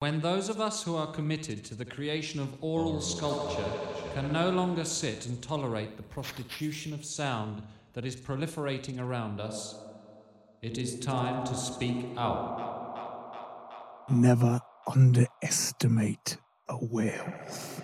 [0.00, 3.68] When those of us who are committed to the creation of aural sculpture
[4.14, 7.62] can no longer sit and tolerate the prostitution of sound
[7.94, 9.74] that is proliferating around us,
[10.62, 14.06] it is time to speak out.
[14.08, 16.36] Never underestimate
[16.68, 17.82] a werewolf.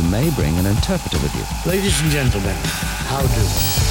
[0.00, 1.70] You may bring an interpreter with you.
[1.70, 2.56] Ladies and gentlemen,
[3.06, 3.89] how do?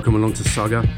[0.00, 0.88] Welcome along to Saga.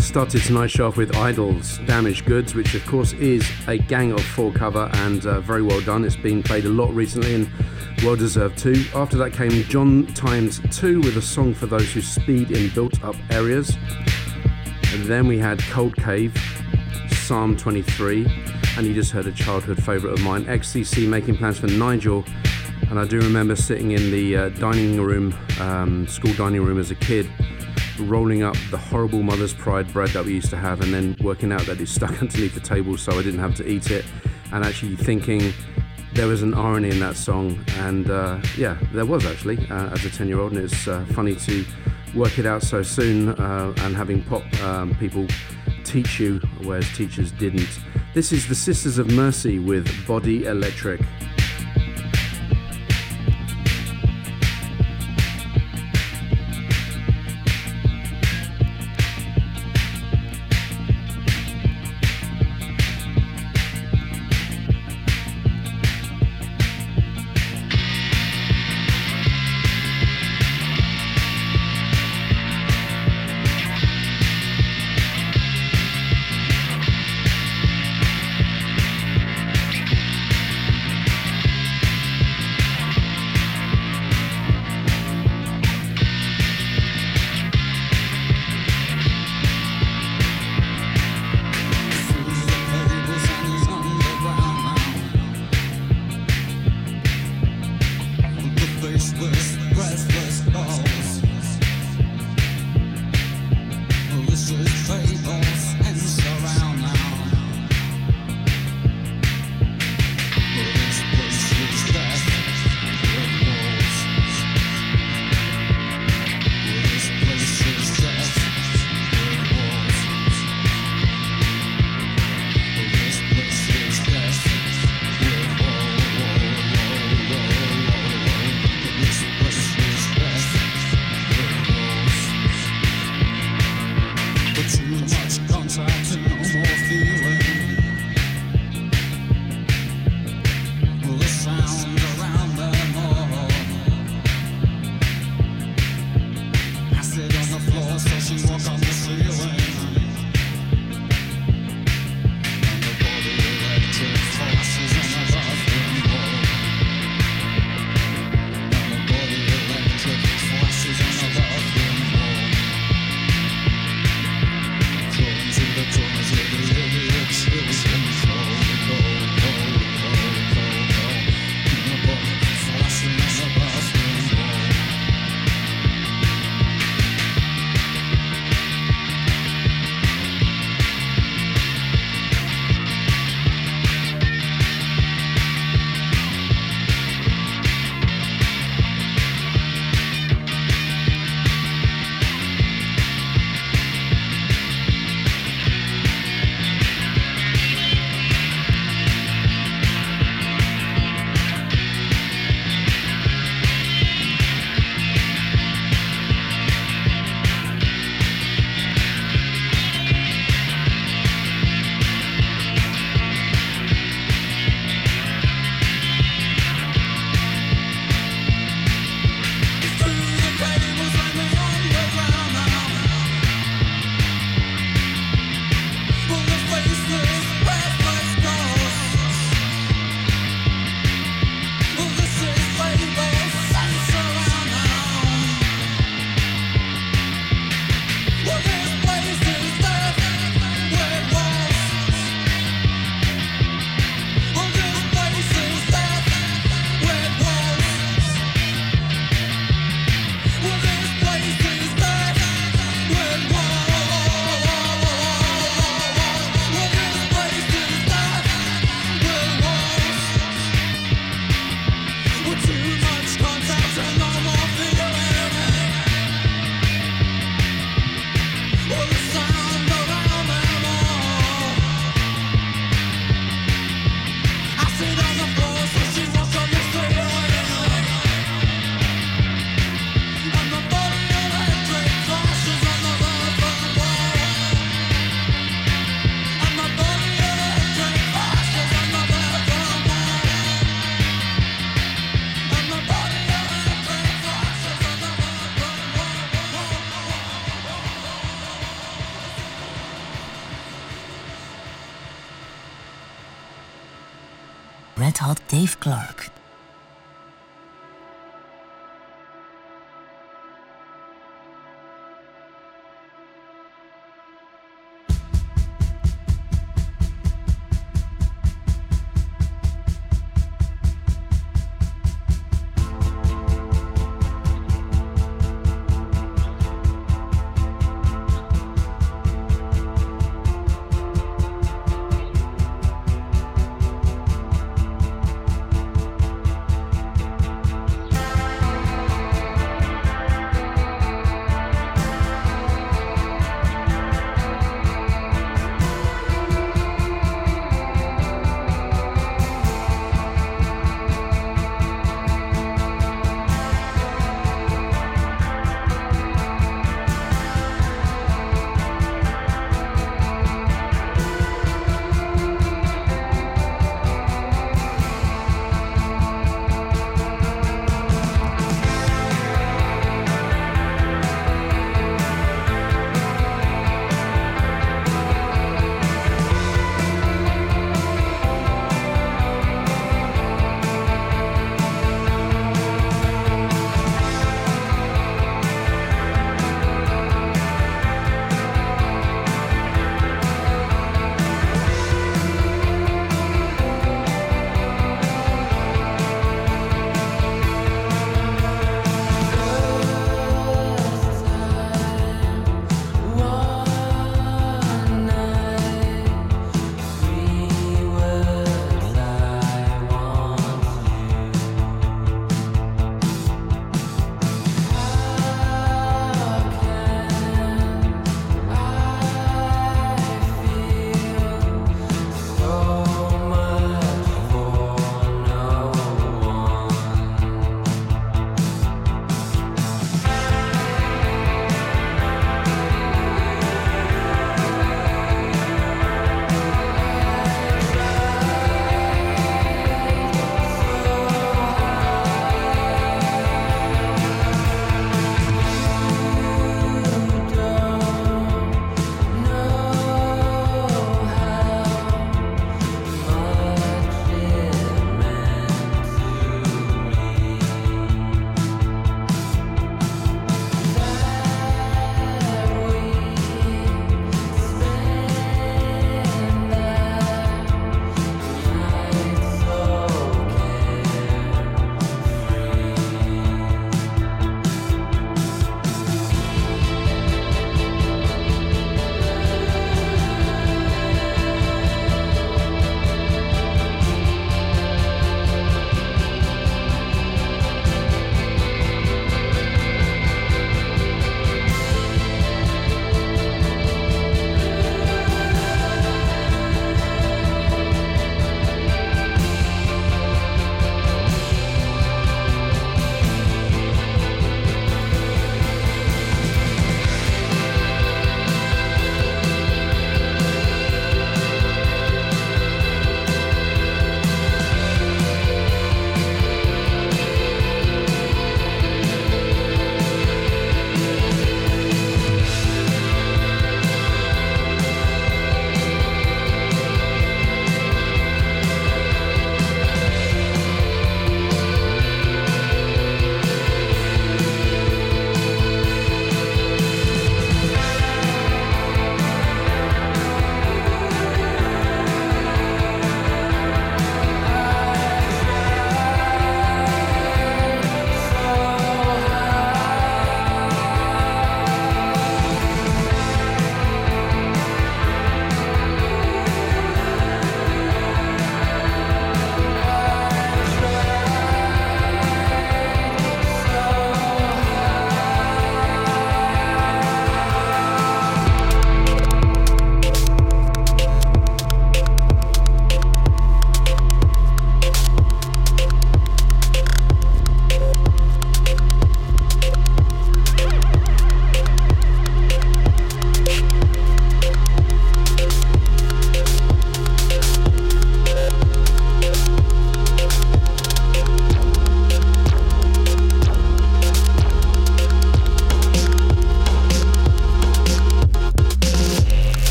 [0.00, 4.20] Started tonight's show off with Idols Damaged Goods, which of course is a Gang of
[4.20, 6.04] Four cover and uh, very well done.
[6.04, 7.48] It's been played a lot recently and
[8.02, 8.84] well deserved too.
[8.96, 13.00] After that came John Times 2 with a song for those who speed in built
[13.04, 13.76] up areas.
[14.92, 16.36] And then we had Cold Cave,
[17.10, 18.26] Psalm 23,
[18.76, 22.24] and you just heard a childhood favourite of mine, XTC making plans for Nigel.
[22.90, 26.90] And I do remember sitting in the uh, dining room, um, school dining room as
[26.90, 27.30] a kid,
[28.00, 31.52] rolling up the horrible Mother's Pride bread that we used to have, and then working
[31.52, 34.06] out that it stuck underneath the table so I didn't have to eat it,
[34.52, 35.52] and actually thinking
[36.14, 37.62] there was an irony in that song.
[37.76, 41.04] And uh, yeah, there was actually uh, as a 10 year old, and it's uh,
[41.12, 41.66] funny to
[42.14, 45.26] work it out so soon uh, and having pop um, people
[45.84, 47.68] teach you, whereas teachers didn't.
[48.14, 51.00] This is the Sisters of Mercy with Body Electric.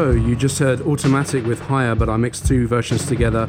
[0.00, 3.46] So, you just heard Automatic with Higher, but I mixed two versions together.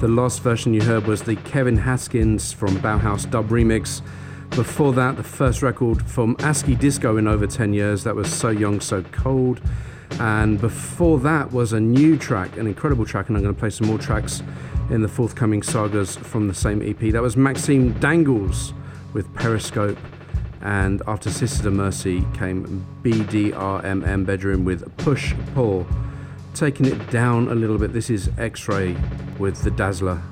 [0.00, 4.02] The last version you heard was the Kevin Haskins from Bauhaus dub remix.
[4.50, 8.50] Before that, the first record from ASCII Disco in over 10 years, that was So
[8.50, 9.62] Young, So Cold.
[10.20, 13.70] And before that was a new track, an incredible track, and I'm going to play
[13.70, 14.42] some more tracks
[14.90, 16.98] in the forthcoming sagas from the same EP.
[17.12, 18.74] That was Maxime Dangles
[19.14, 19.96] with Periscope.
[20.64, 25.86] And after Sisters of Mercy came BDRMM Bedroom with Push Pull.
[26.54, 28.96] Taking it down a little bit, this is X Ray
[29.38, 30.22] with The Dazzler.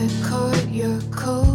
[0.00, 1.47] I caught your cold.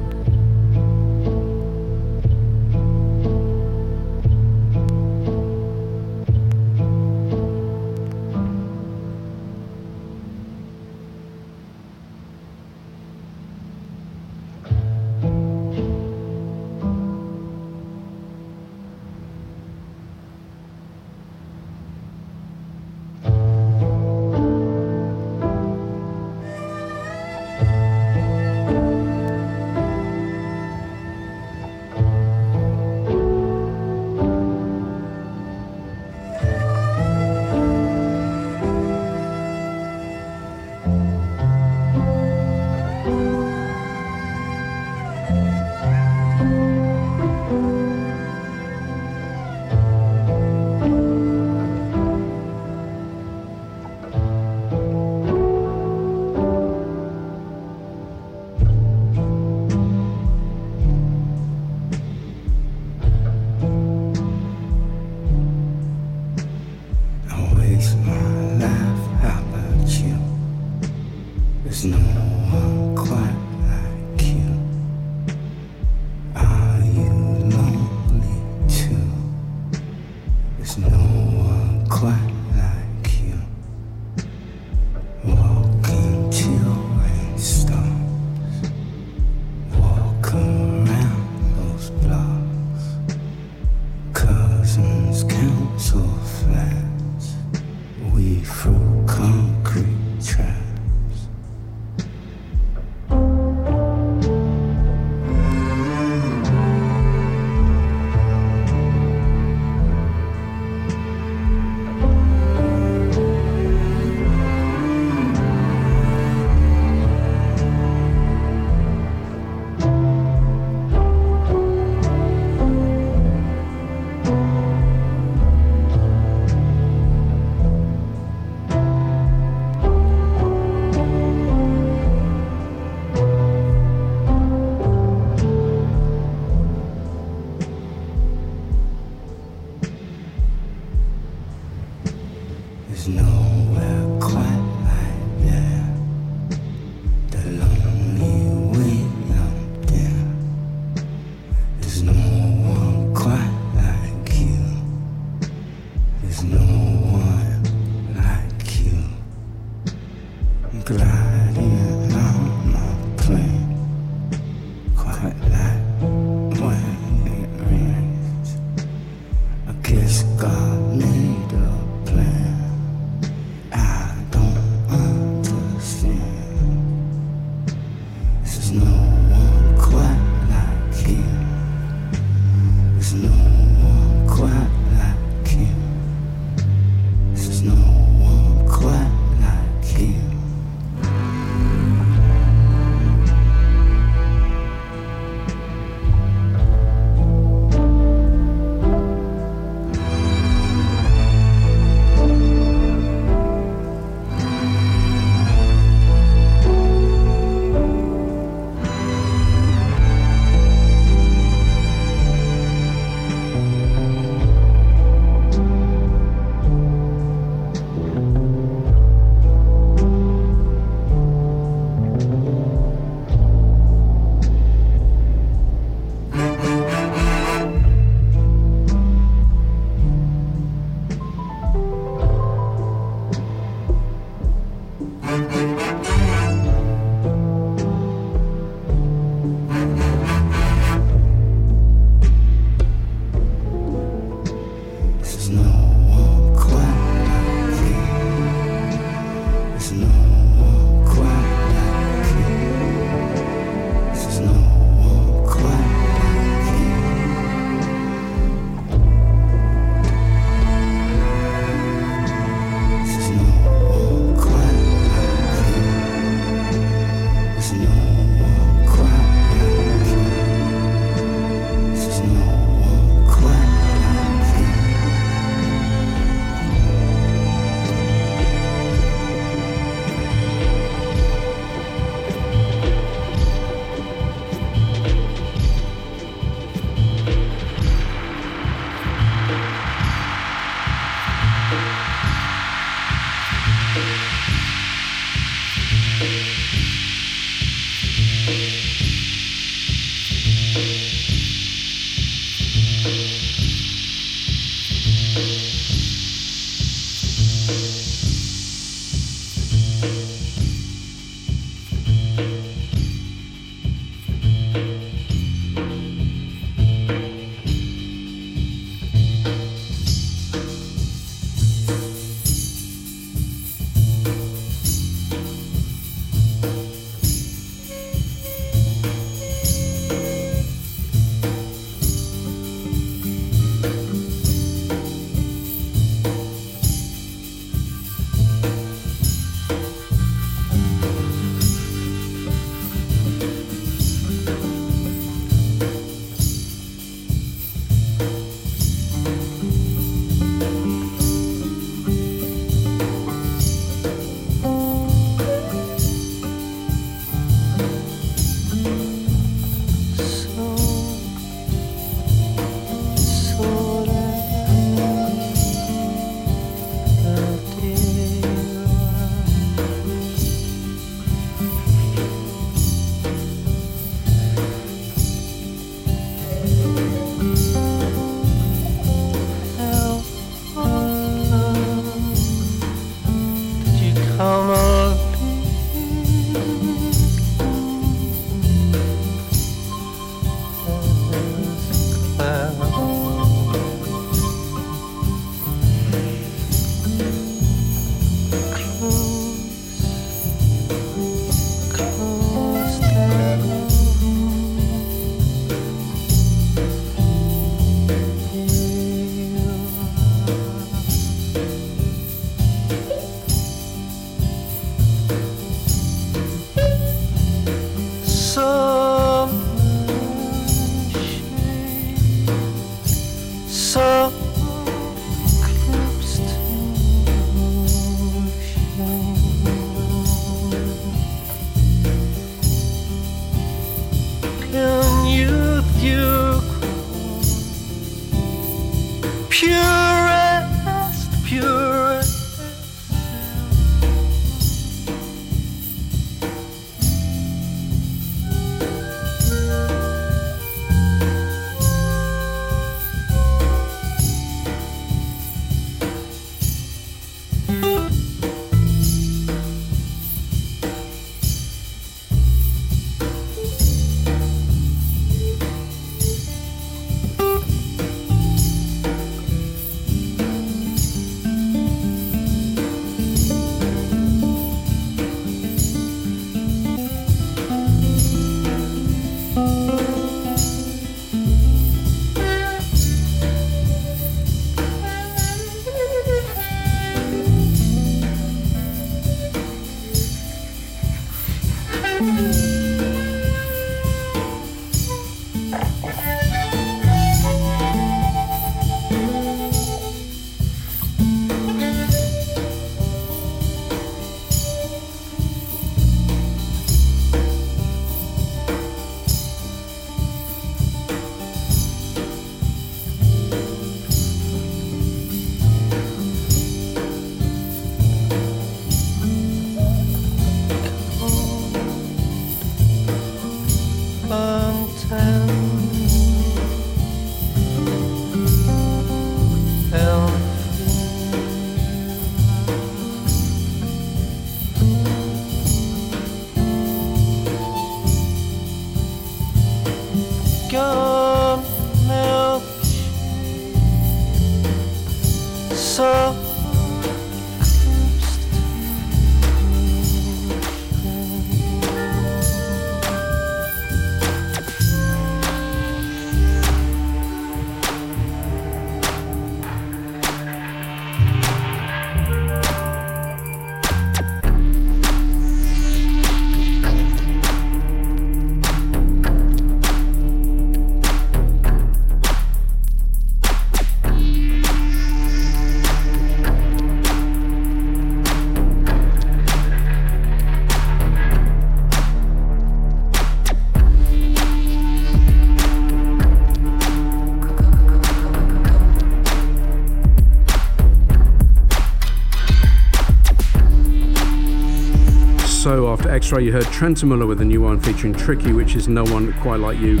[596.32, 599.60] X-Ray, you heard Trentemøller with a new one featuring Tricky, which is No One Quite
[599.60, 600.00] Like You.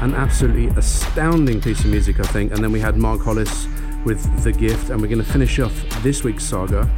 [0.00, 2.52] An absolutely astounding piece of music, I think.
[2.52, 3.66] And then we had Mark Hollis
[4.04, 5.74] with The Gift, and we're going to finish off
[6.04, 6.88] this week's saga,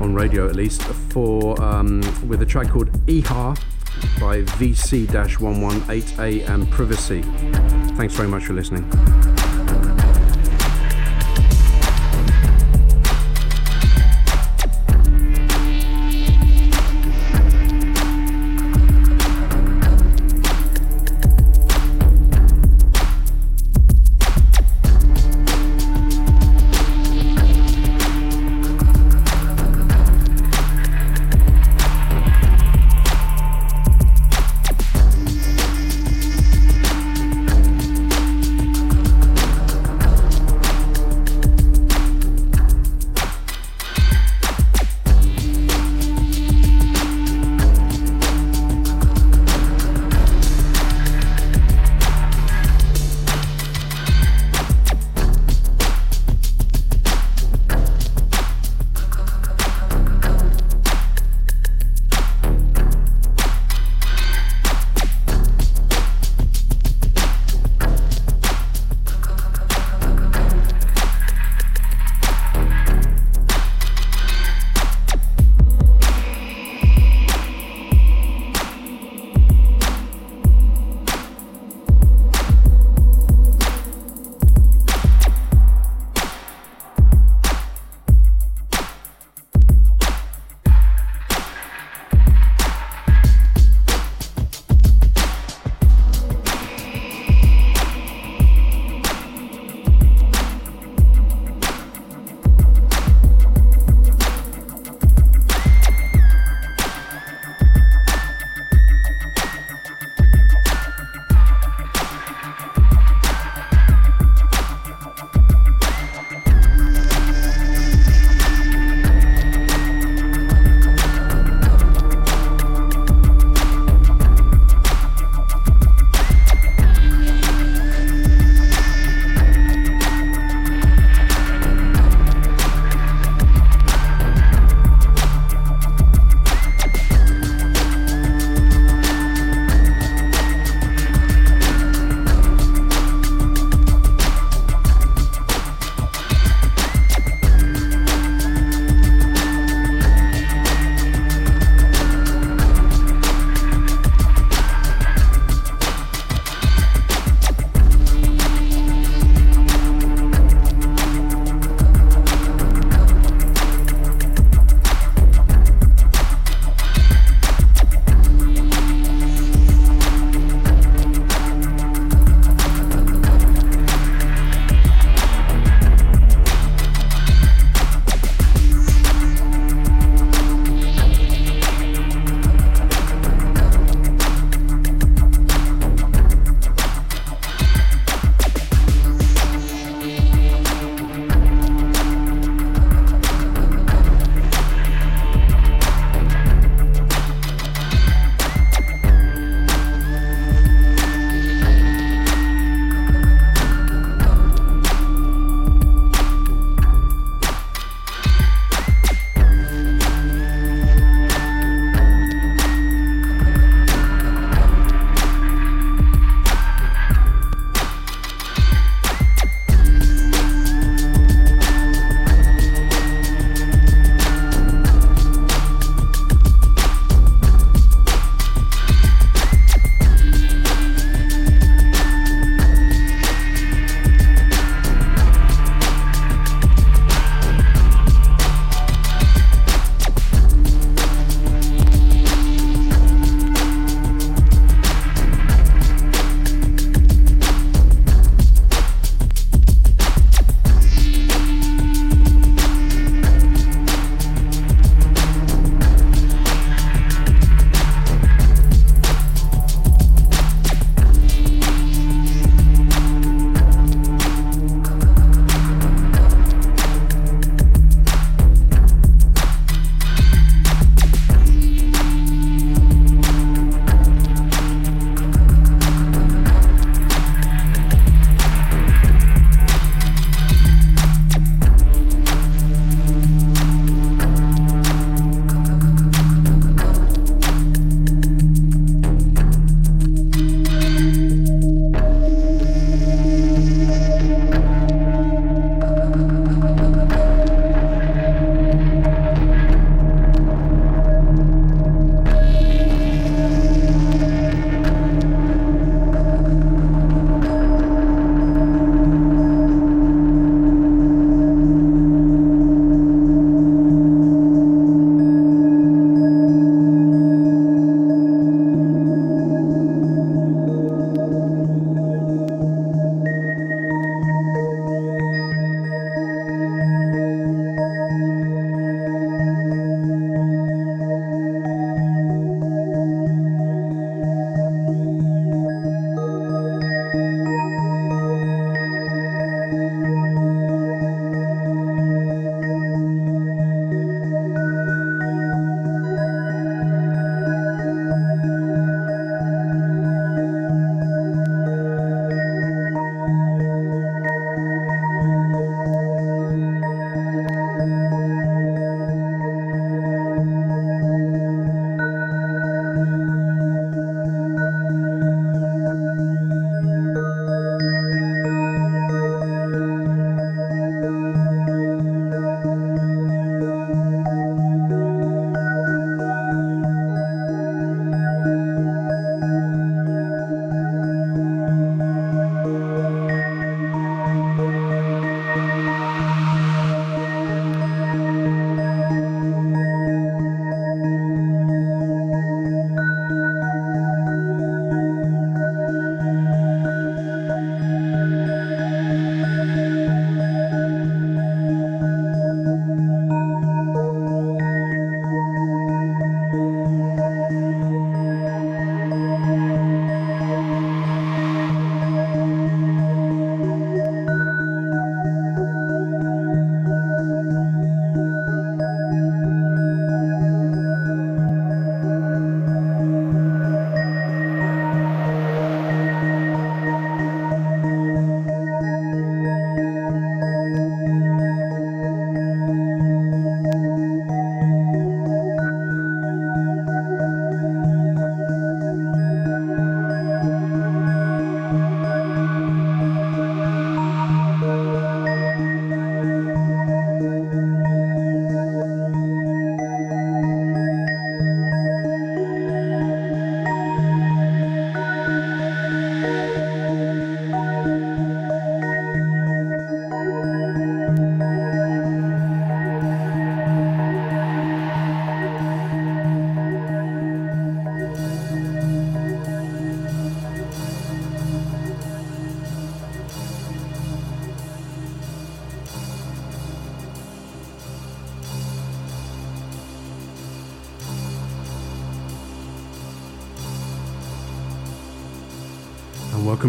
[0.00, 3.56] on radio at least, for um, with a track called Iha
[4.18, 7.22] by VC-118A and Privacy.
[7.94, 9.35] Thanks very much for listening.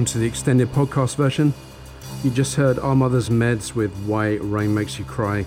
[0.07, 1.53] To the extended podcast version.
[2.23, 5.45] You just heard Our Mother's Meds with Why Rain Makes You Cry.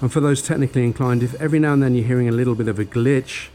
[0.00, 2.66] And for those technically inclined, if every now and then you're hearing a little bit
[2.66, 3.48] of a glitch,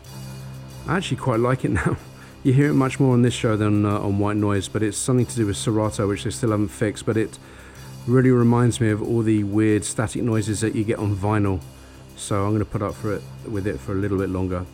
[0.88, 1.98] I actually quite like it now.
[2.44, 4.98] You hear it much more on this show than uh, on White Noise, but it's
[4.98, 7.06] something to do with Serato, which they still haven't fixed.
[7.06, 7.38] But it
[8.08, 11.60] really reminds me of all the weird static noises that you get on vinyl.
[12.16, 14.66] So I'm going to put up for it with it for a little bit longer.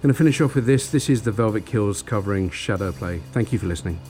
[0.00, 0.90] Going to finish off with this.
[0.90, 3.20] This is the Velvet Kills covering Shadow Play.
[3.32, 4.00] Thank you for listening.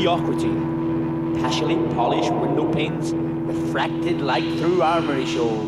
[0.00, 0.48] Mediocrity.
[1.42, 5.59] Partially polished window panes refracted light through armory show.